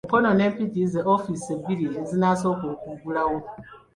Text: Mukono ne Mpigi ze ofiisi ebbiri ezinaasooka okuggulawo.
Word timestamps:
Mukono 0.05 0.29
ne 0.37 0.45
Mpigi 0.51 0.83
ze 0.91 1.01
ofiisi 1.13 1.49
ebbiri 1.55 1.85
ezinaasooka 2.01 2.65
okuggulawo. 2.73 3.37